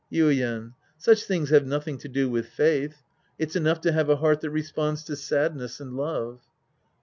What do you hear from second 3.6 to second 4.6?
to have a heart that